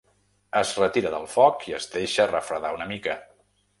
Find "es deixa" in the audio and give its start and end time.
1.81-2.29